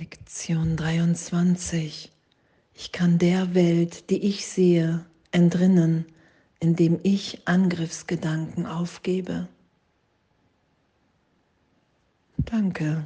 Lektion 0.00 0.78
23. 0.78 2.10
Ich 2.72 2.90
kann 2.90 3.18
der 3.18 3.54
Welt, 3.54 4.08
die 4.08 4.24
ich 4.24 4.46
sehe, 4.46 5.04
entrinnen, 5.30 6.06
indem 6.58 6.98
ich 7.02 7.46
Angriffsgedanken 7.46 8.64
aufgebe. 8.64 9.46
Danke. 12.38 13.04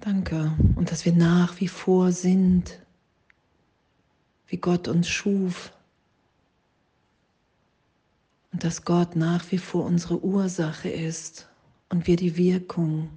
Danke. 0.00 0.56
Und 0.74 0.90
dass 0.90 1.04
wir 1.04 1.12
nach 1.12 1.60
wie 1.60 1.68
vor 1.68 2.10
sind, 2.10 2.80
wie 4.48 4.56
Gott 4.56 4.88
uns 4.88 5.08
schuf. 5.08 5.72
Und 8.50 8.64
dass 8.64 8.84
Gott 8.84 9.14
nach 9.14 9.52
wie 9.52 9.58
vor 9.58 9.84
unsere 9.84 10.24
Ursache 10.24 10.88
ist 10.88 11.48
und 11.90 12.08
wir 12.08 12.16
die 12.16 12.36
Wirkung. 12.36 13.10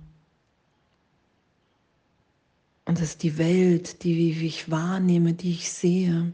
Und 2.91 2.99
dass 2.99 3.17
die 3.17 3.37
Welt, 3.37 4.03
die 4.03 4.45
ich 4.45 4.69
wahrnehme, 4.69 5.33
die 5.33 5.51
ich 5.51 5.71
sehe, 5.71 6.33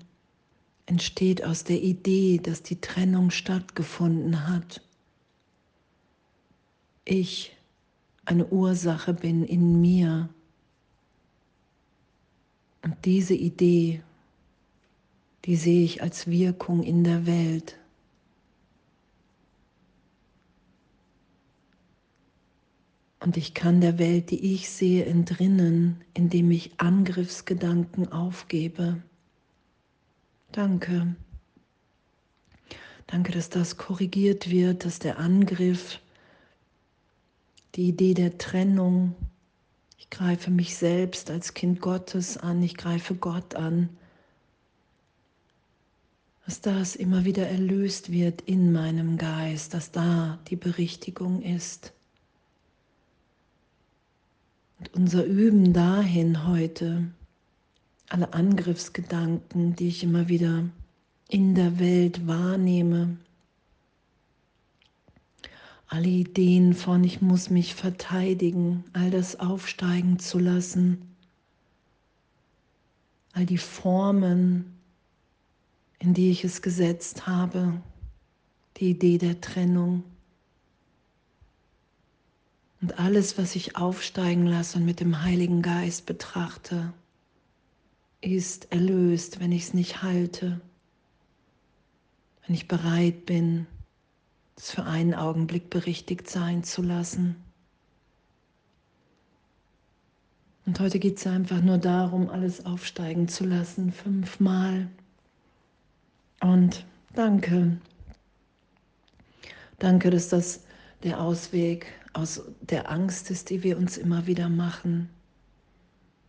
entsteht 0.87 1.43
aus 1.43 1.63
der 1.63 1.83
Idee, 1.83 2.39
dass 2.41 2.63
die 2.63 2.81
Trennung 2.81 3.29
stattgefunden 3.29 4.47
hat. 4.47 4.81
Ich 7.05 7.55
eine 8.25 8.47
Ursache 8.47 9.13
bin 9.13 9.45
in 9.45 9.79
mir. 9.81 10.29
Und 12.81 13.05
diese 13.05 13.35
Idee, 13.35 14.01
die 15.45 15.57
sehe 15.57 15.83
ich 15.83 16.01
als 16.01 16.25
Wirkung 16.25 16.81
in 16.81 17.03
der 17.03 17.27
Welt. 17.27 17.77
Und 23.27 23.35
ich 23.35 23.53
kann 23.53 23.81
der 23.81 23.99
Welt, 23.99 24.31
die 24.31 24.53
ich 24.53 24.69
sehe, 24.69 25.03
entrinnen, 25.03 25.99
indem 26.13 26.49
ich 26.49 26.71
Angriffsgedanken 26.79 28.09
aufgebe. 28.09 29.03
Danke. 30.53 31.13
Danke, 33.05 33.33
dass 33.33 33.49
das 33.49 33.75
korrigiert 33.75 34.49
wird, 34.49 34.85
dass 34.85 34.99
der 34.99 35.19
Angriff, 35.19 35.99
die 37.75 37.89
Idee 37.89 38.13
der 38.13 38.37
Trennung, 38.37 39.13
ich 39.97 40.09
greife 40.09 40.49
mich 40.49 40.77
selbst 40.77 41.29
als 41.29 41.53
Kind 41.53 41.81
Gottes 41.81 42.37
an, 42.37 42.63
ich 42.63 42.77
greife 42.77 43.13
Gott 43.13 43.55
an, 43.55 43.89
dass 46.45 46.61
das 46.61 46.95
immer 46.95 47.25
wieder 47.25 47.45
erlöst 47.49 48.09
wird 48.09 48.39
in 48.43 48.71
meinem 48.71 49.17
Geist, 49.17 49.73
dass 49.73 49.91
da 49.91 50.39
die 50.47 50.55
Berichtigung 50.55 51.41
ist. 51.41 51.91
Und 54.79 54.93
unser 54.93 55.25
Üben 55.25 55.73
dahin 55.73 56.47
heute, 56.47 57.07
alle 58.09 58.33
Angriffsgedanken, 58.33 59.75
die 59.75 59.87
ich 59.87 60.03
immer 60.03 60.27
wieder 60.27 60.63
in 61.29 61.55
der 61.55 61.79
Welt 61.79 62.27
wahrnehme, 62.27 63.17
alle 65.87 66.07
Ideen 66.07 66.73
von 66.73 67.03
ich 67.03 67.21
muss 67.21 67.49
mich 67.49 67.73
verteidigen, 67.73 68.83
all 68.93 69.09
das 69.09 69.39
aufsteigen 69.39 70.19
zu 70.19 70.37
lassen, 70.37 71.15
all 73.33 73.45
die 73.45 73.57
Formen, 73.57 74.77
in 75.99 76.13
die 76.13 76.29
ich 76.29 76.43
es 76.43 76.61
gesetzt 76.61 77.25
habe, 77.25 77.81
die 78.77 78.91
Idee 78.91 79.17
der 79.17 79.39
Trennung. 79.39 80.03
Und 82.81 82.99
alles, 82.99 83.37
was 83.37 83.55
ich 83.55 83.75
aufsteigen 83.75 84.45
lasse 84.45 84.77
und 84.77 84.85
mit 84.85 84.99
dem 84.99 85.23
Heiligen 85.23 85.61
Geist 85.61 86.05
betrachte, 86.05 86.93
ist 88.21 88.71
erlöst, 88.71 89.39
wenn 89.39 89.51
ich 89.51 89.63
es 89.63 89.73
nicht 89.73 90.03
halte, 90.03 90.61
wenn 92.45 92.55
ich 92.55 92.67
bereit 92.67 93.25
bin, 93.25 93.65
es 94.55 94.71
für 94.71 94.83
einen 94.83 95.13
Augenblick 95.13 95.69
berichtigt 95.69 96.29
sein 96.29 96.63
zu 96.63 96.81
lassen. 96.81 97.35
Und 100.65 100.79
heute 100.79 100.99
geht 100.99 101.17
es 101.17 101.25
einfach 101.25 101.61
nur 101.61 101.77
darum, 101.77 102.29
alles 102.29 102.65
aufsteigen 102.65 103.27
zu 103.27 103.45
lassen, 103.45 103.91
fünfmal. 103.91 104.87
Und 106.41 106.85
danke. 107.13 107.77
Danke, 109.79 110.09
dass 110.09 110.29
das 110.29 110.66
der 111.03 111.21
Ausweg 111.21 111.87
aus 112.13 112.41
der 112.61 112.89
Angst 112.89 113.29
ist, 113.29 113.49
die 113.49 113.63
wir 113.63 113.77
uns 113.77 113.97
immer 113.97 114.25
wieder 114.25 114.49
machen, 114.49 115.09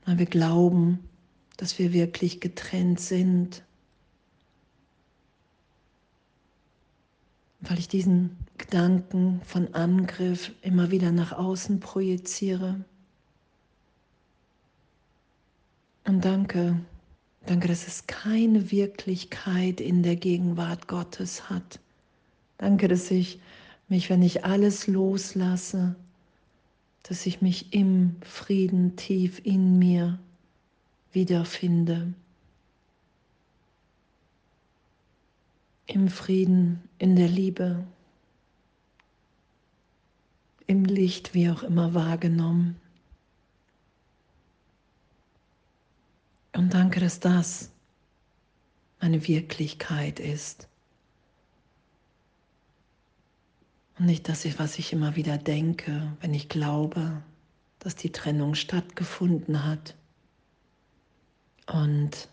weil 0.05 0.19
wir 0.19 0.27
glauben, 0.27 1.09
dass 1.56 1.79
wir 1.79 1.93
wirklich 1.93 2.41
getrennt 2.41 3.01
sind. 3.01 3.62
Weil 7.61 7.78
ich 7.78 7.89
diesen 7.89 8.37
Gedanken 8.59 9.41
von 9.45 9.75
Angriff 9.75 10.53
immer 10.62 10.91
wieder 10.91 11.11
nach 11.11 11.33
außen 11.33 11.81
projiziere. 11.81 12.84
Und 16.07 16.25
danke, 16.25 16.81
danke, 17.47 17.69
dass 17.69 17.87
es 17.87 18.07
keine 18.07 18.71
Wirklichkeit 18.71 19.81
in 19.81 20.03
der 20.03 20.17
Gegenwart 20.17 20.89
Gottes 20.89 21.51
hat. 21.51 21.81
Danke, 22.59 22.89
dass 22.89 23.11
ich 23.11 23.41
mich, 23.88 24.10
wenn 24.10 24.22
ich 24.22 24.44
alles 24.44 24.87
loslasse, 24.87 25.97
dass 27.04 27.26
ich 27.26 27.41
mich 27.41 27.72
im 27.72 28.16
Frieden 28.22 28.97
tief 28.97 29.41
in 29.44 29.78
mir 29.78 30.19
wiederfinde. 31.12 32.12
Im 35.87 36.09
Frieden, 36.09 36.82
in 36.98 37.16
der 37.16 37.28
Liebe, 37.28 37.87
im 40.66 40.84
Licht, 40.84 41.32
wie 41.32 41.48
auch 41.48 41.62
immer 41.62 41.94
wahrgenommen. 41.94 42.77
Und 46.53 46.75
danke, 46.75 47.00
dass 47.00 47.21
das 47.21 47.71
meine 49.00 49.27
Wirklichkeit 49.27 50.21
ist. 50.21 50.69
Und 53.98 54.06
nicht 54.06 54.28
das, 54.28 54.47
was 54.59 54.78
ich 54.78 54.92
immer 54.92 55.16
wieder 55.16 55.38
denke, 55.38 56.12
wenn 56.20 56.32
ich 56.32 56.48
glaube, 56.48 57.22
dass 57.81 57.97
die 57.97 58.10
Trennung 58.10 58.54
stattgefunden 58.54 59.64
hat. 59.64 59.97
Und 61.66 62.28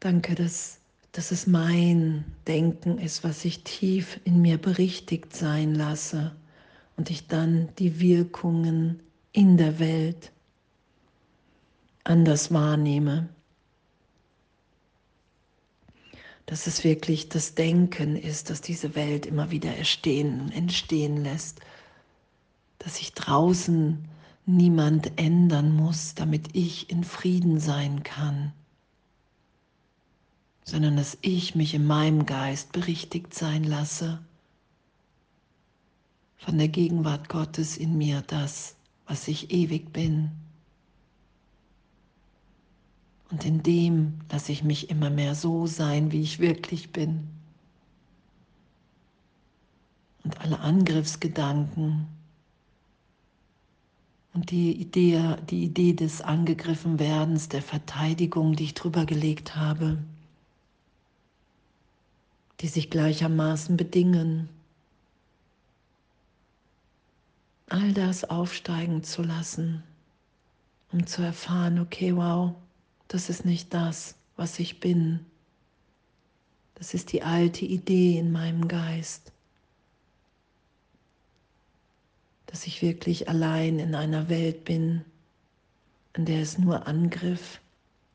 danke, 0.00 0.34
dass, 0.34 0.78
dass 1.12 1.30
es 1.30 1.46
mein 1.46 2.24
Denken 2.46 2.98
ist, 2.98 3.24
was 3.24 3.44
ich 3.44 3.62
tief 3.62 4.20
in 4.24 4.42
mir 4.42 4.58
berichtigt 4.58 5.34
sein 5.34 5.74
lasse 5.74 6.34
und 6.96 7.10
ich 7.10 7.26
dann 7.28 7.68
die 7.78 8.00
Wirkungen 8.00 9.00
in 9.32 9.56
der 9.56 9.78
Welt 9.78 10.32
anders 12.04 12.52
wahrnehme. 12.52 13.28
Dass 16.46 16.68
es 16.68 16.84
wirklich 16.84 17.28
das 17.28 17.54
Denken 17.54 18.16
ist, 18.16 18.50
das 18.50 18.60
diese 18.60 18.94
Welt 18.94 19.26
immer 19.26 19.50
wieder 19.50 19.76
erstehen, 19.76 20.52
entstehen 20.52 21.22
lässt, 21.22 21.60
dass 22.78 22.96
sich 22.96 23.12
draußen 23.12 24.08
niemand 24.46 25.18
ändern 25.18 25.72
muss, 25.72 26.14
damit 26.14 26.54
ich 26.54 26.88
in 26.88 27.02
Frieden 27.02 27.58
sein 27.58 28.04
kann, 28.04 28.52
sondern 30.62 30.96
dass 30.96 31.18
ich 31.20 31.56
mich 31.56 31.74
in 31.74 31.84
meinem 31.84 32.26
Geist 32.26 32.70
berichtigt 32.70 33.34
sein 33.34 33.64
lasse 33.64 34.20
von 36.36 36.58
der 36.58 36.68
Gegenwart 36.68 37.28
Gottes 37.28 37.76
in 37.76 37.98
mir, 37.98 38.22
das, 38.22 38.76
was 39.06 39.26
ich 39.26 39.50
ewig 39.50 39.92
bin. 39.92 40.30
Und 43.30 43.44
in 43.44 43.62
dem 43.62 44.20
lasse 44.30 44.52
ich 44.52 44.62
mich 44.62 44.90
immer 44.90 45.10
mehr 45.10 45.34
so 45.34 45.66
sein, 45.66 46.12
wie 46.12 46.22
ich 46.22 46.38
wirklich 46.38 46.92
bin. 46.92 47.28
Und 50.22 50.40
alle 50.40 50.60
Angriffsgedanken 50.60 52.06
und 54.36 54.50
die 54.50 54.72
Idee, 54.72 55.36
die 55.48 55.64
Idee 55.64 55.94
des 55.94 56.20
Angegriffenwerdens, 56.20 57.48
der 57.48 57.62
Verteidigung, 57.62 58.54
die 58.54 58.64
ich 58.64 58.74
drüber 58.74 59.06
gelegt 59.06 59.56
habe, 59.56 59.98
die 62.60 62.68
sich 62.68 62.90
gleichermaßen 62.90 63.76
bedingen, 63.76 64.48
all 67.68 67.92
das 67.92 68.24
aufsteigen 68.24 69.02
zu 69.02 69.22
lassen, 69.22 69.82
um 70.92 71.06
zu 71.06 71.22
erfahren, 71.22 71.78
okay, 71.78 72.14
wow, 72.14 72.54
das 73.08 73.28
ist 73.28 73.44
nicht 73.44 73.72
das, 73.72 74.16
was 74.36 74.58
ich 74.58 74.80
bin. 74.80 75.24
Das 76.74 76.94
ist 76.94 77.12
die 77.12 77.22
alte 77.22 77.64
Idee 77.64 78.18
in 78.18 78.32
meinem 78.32 78.68
Geist. 78.68 79.32
dass 82.46 82.66
ich 82.66 82.80
wirklich 82.80 83.28
allein 83.28 83.78
in 83.78 83.94
einer 83.94 84.30
Welt 84.30 84.64
bin, 84.64 85.04
in 86.14 86.24
der 86.24 86.40
es 86.40 86.56
nur 86.56 86.86
Angriff 86.86 87.60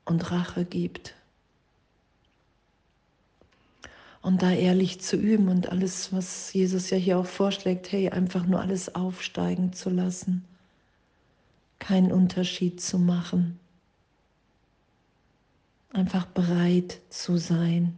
und 0.06 0.32
Rache 0.32 0.66
gibt. 0.66 1.14
Und 4.24 4.42
da 4.42 4.52
ehrlich 4.52 5.02
zu 5.02 5.16
üben 5.16 5.48
und 5.48 5.70
alles, 5.70 6.12
was 6.14 6.52
Jesus 6.54 6.90
ja 6.90 6.98
hier 6.98 7.20
auch 7.20 7.26
vorschlägt, 7.26 7.92
hey, 7.92 8.10
einfach 8.10 8.46
nur 8.46 8.62
alles 8.62 8.96
aufsteigen 8.96 9.74
zu 9.74 9.92
lassen, 9.92 10.44
keinen 11.78 12.12
Unterschied 12.12 12.82
zu 12.82 12.98
machen, 12.98 13.60
einfach 15.92 16.26
bereit 16.28 17.00
zu 17.10 17.38
sein. 17.38 17.98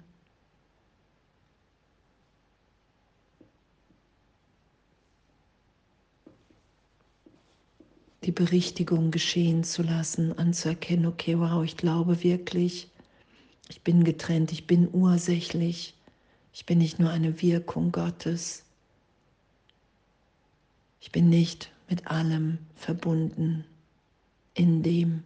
die 8.25 8.31
Berichtigung 8.31 9.12
geschehen 9.12 9.63
zu 9.66 9.84
lassen, 9.84 10.38
anzuerkennen, 10.38 11.07
okay, 11.07 11.38
wow, 11.38 11.63
ich 11.63 11.75
glaube 11.75 12.24
wirklich, 12.24 12.90
ich 13.69 13.81
bin 13.81 14.04
getrennt, 14.06 14.51
ich 14.51 14.66
bin 14.66 14.88
ursächlich, 14.94 15.94
ich 16.54 16.66
bin 16.66 16.78
nicht 16.78 17.00
nur 17.00 17.10
eine 17.10 17.42
Wirkung 17.42 17.92
Gottes, 17.92 18.63
ich 21.01 21.12
bin 21.12 21.30
nicht 21.30 21.69
mit 21.89 22.07
allem 22.07 22.60
verbunden 22.75 23.66
in 24.54 24.84
dem. 24.84 25.24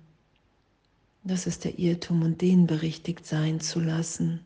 Das 1.28 1.46
ist 1.46 1.66
der 1.66 1.78
Irrtum 1.78 2.22
und 2.22 2.42
den 2.42 2.68
berichtigt 2.68 3.26
sein 3.26 3.60
zu 3.60 3.82
lassen. 3.82 4.46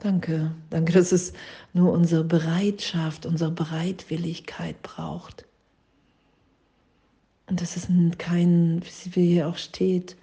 Danke, 0.00 0.52
danke, 0.68 0.92
dass 0.92 1.12
es 1.12 1.32
nur 1.72 1.92
unsere 1.92 2.24
Bereitschaft, 2.24 3.26
unsere 3.26 3.52
Bereitwilligkeit 3.52 4.82
braucht. 4.82 5.46
Und 7.46 7.60
das 7.60 7.76
ist 7.76 7.88
kein, 8.18 8.82
wie 9.12 9.28
hier 9.28 9.46
auch 9.46 9.56
steht, 9.56 10.16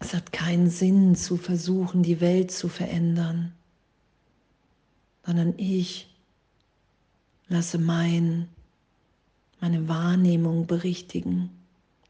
es 0.00 0.14
hat 0.14 0.32
keinen 0.32 0.70
Sinn 0.70 1.14
zu 1.14 1.36
versuchen, 1.36 2.02
die 2.02 2.22
Welt 2.22 2.52
zu 2.52 2.70
verändern, 2.70 3.52
sondern 5.26 5.52
ich 5.58 6.08
lasse 7.48 7.76
mein, 7.76 8.48
meine 9.60 9.88
Wahrnehmung 9.88 10.66
berichtigen. 10.66 11.50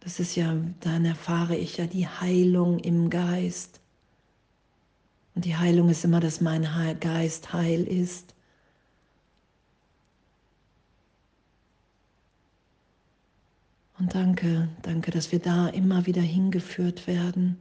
Das 0.04 0.20
ist 0.20 0.36
ja, 0.36 0.54
dann 0.80 1.06
erfahre 1.06 1.56
ich 1.56 1.78
ja 1.78 1.86
die 1.86 2.06
Heilung 2.06 2.78
im 2.78 3.08
Geist. 3.08 3.80
Und 5.34 5.46
die 5.46 5.56
Heilung 5.56 5.88
ist 5.88 6.04
immer, 6.04 6.20
dass 6.20 6.42
mein 6.42 6.68
Geist 7.00 7.54
heil 7.54 7.84
ist. 7.84 8.34
Und 13.98 14.14
danke, 14.14 14.68
danke, 14.82 15.10
dass 15.10 15.32
wir 15.32 15.38
da 15.38 15.68
immer 15.68 16.04
wieder 16.04 16.20
hingeführt 16.20 17.06
werden 17.06 17.56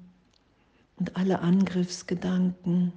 und 0.97 1.15
alle 1.15 1.39
Angriffsgedanken 1.39 2.91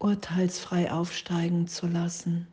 urteilsfrei 0.00 0.90
aufsteigen 0.90 1.68
zu 1.68 1.86
lassen. 1.86 2.48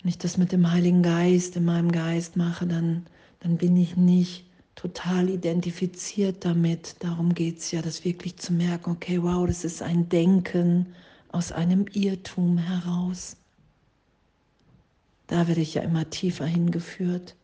Wenn 0.00 0.10
ich 0.10 0.18
das 0.18 0.36
mit 0.36 0.52
dem 0.52 0.70
Heiligen 0.70 1.02
Geist 1.02 1.56
in 1.56 1.64
meinem 1.64 1.90
Geist 1.90 2.36
mache, 2.36 2.66
dann, 2.66 3.06
dann 3.40 3.56
bin 3.56 3.76
ich 3.76 3.96
nicht 3.96 4.46
total 4.76 5.28
identifiziert 5.28 6.44
damit. 6.44 6.96
Darum 7.00 7.34
geht 7.34 7.58
es 7.58 7.72
ja, 7.72 7.82
das 7.82 8.04
wirklich 8.04 8.36
zu 8.36 8.52
merken, 8.52 8.90
okay, 8.90 9.20
wow, 9.22 9.46
das 9.46 9.64
ist 9.64 9.82
ein 9.82 10.08
Denken 10.08 10.94
aus 11.30 11.50
einem 11.50 11.86
Irrtum 11.92 12.58
heraus. 12.58 13.36
Da 15.26 15.48
werde 15.48 15.60
ich 15.60 15.74
ja 15.74 15.82
immer 15.82 16.08
tiefer 16.08 16.46
hingeführt. 16.46 17.34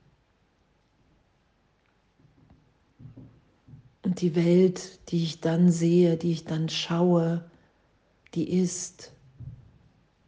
Und 4.02 4.20
die 4.20 4.36
Welt, 4.36 5.00
die 5.10 5.24
ich 5.24 5.40
dann 5.40 5.72
sehe, 5.72 6.16
die 6.16 6.32
ich 6.32 6.44
dann 6.44 6.68
schaue, 6.68 7.44
die 8.34 8.48
ist, 8.48 9.12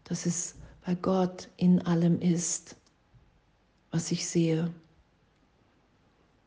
das 0.05 0.27
ist, 0.27 0.56
weil 0.87 0.97
Gott 0.97 1.49
in 1.57 1.83
allem 1.83 2.21
ist, 2.21 2.77
was 3.91 4.13
ich 4.13 4.27
sehe. 4.27 4.73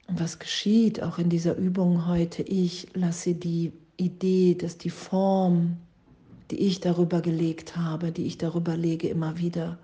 Und 0.07 0.19
was 0.19 0.39
geschieht 0.39 1.03
auch 1.03 1.19
in 1.19 1.30
dieser 1.30 1.56
Übung 1.56 2.07
heute? 2.07 2.41
Ich 2.41 2.88
lasse 2.95 3.36
die 3.36 3.74
Idee, 3.97 4.56
dass 4.56 4.77
die 4.77 4.89
Form, 4.89 5.77
die 6.50 6.59
ich 6.59 6.80
darüber 6.80 7.21
gelegt 7.21 7.75
habe, 7.75 8.12
die 8.12 8.25
ich 8.25 8.38
darüber 8.38 8.77
lege, 8.77 9.09
immer 9.09 9.38
wieder, 9.38 9.77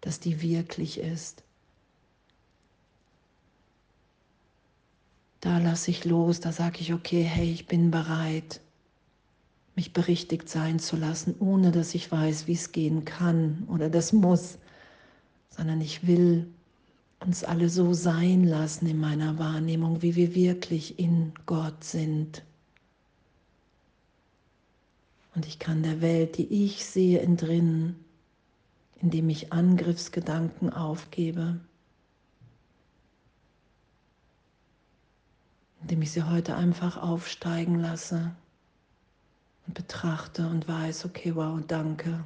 dass 0.00 0.18
die 0.18 0.40
wirklich 0.40 0.98
ist. 0.98 1.44
Da 5.40 5.58
lasse 5.58 5.90
ich 5.90 6.06
los, 6.06 6.40
da 6.40 6.52
sage 6.52 6.80
ich, 6.80 6.94
okay, 6.94 7.22
hey, 7.22 7.52
ich 7.52 7.66
bin 7.66 7.90
bereit, 7.90 8.60
mich 9.76 9.92
berichtigt 9.92 10.48
sein 10.48 10.78
zu 10.78 10.96
lassen, 10.96 11.34
ohne 11.40 11.72
dass 11.72 11.94
ich 11.94 12.10
weiß, 12.10 12.46
wie 12.46 12.52
es 12.52 12.72
gehen 12.72 13.04
kann 13.04 13.66
oder 13.68 13.90
das 13.90 14.12
muss, 14.12 14.58
sondern 15.50 15.80
ich 15.80 16.06
will 16.06 16.46
uns 17.20 17.42
alle 17.42 17.68
so 17.68 17.92
sein 17.92 18.44
lassen 18.44 18.86
in 18.86 19.00
meiner 19.00 19.38
Wahrnehmung, 19.38 20.02
wie 20.02 20.14
wir 20.14 20.34
wirklich 20.34 20.98
in 20.98 21.32
Gott 21.46 21.82
sind. 21.82 22.42
Und 25.34 25.46
ich 25.46 25.58
kann 25.58 25.82
der 25.82 26.00
Welt, 26.00 26.38
die 26.38 26.64
ich 26.64 26.84
sehe 26.84 27.18
in 27.20 27.36
drinnen, 27.36 27.96
indem 29.00 29.28
ich 29.28 29.52
Angriffsgedanken 29.52 30.72
aufgebe, 30.72 31.58
indem 35.82 36.02
ich 36.02 36.12
sie 36.12 36.22
heute 36.22 36.54
einfach 36.54 36.96
aufsteigen 36.96 37.80
lasse 37.80 38.34
und 39.66 39.74
betrachte 39.74 40.46
und 40.46 40.68
weiß, 40.68 41.04
okay, 41.04 41.34
wow, 41.34 41.60
danke. 41.66 42.24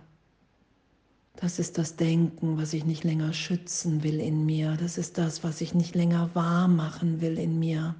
Das 1.37 1.61
ist 1.61 1.79
das 1.79 1.94
Denken, 1.94 2.58
was 2.58 2.73
ich 2.73 2.85
nicht 2.85 3.05
länger 3.05 3.32
schützen 3.32 4.02
will 4.02 4.19
in 4.19 4.44
mir. 4.44 4.76
Das 4.76 4.99
ist 4.99 5.19
das, 5.19 5.44
was 5.44 5.61
ich 5.61 5.73
nicht 5.73 5.94
länger 5.94 6.35
wahr 6.35 6.67
machen 6.67 7.20
will 7.20 7.38
in 7.38 7.58
mir. 7.61 7.94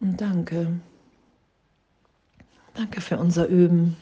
Und 0.00 0.20
danke. 0.20 0.80
Danke 2.74 3.00
für 3.00 3.18
unser 3.18 3.46
Üben. 3.46 3.96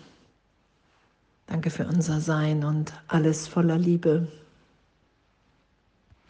Danke 1.46 1.69
für 1.69 1.86
unser 1.86 2.20
Sein 2.20 2.65
und 2.65 2.94
alles 3.06 3.46
voller 3.46 3.76
Liebe. 3.76 4.29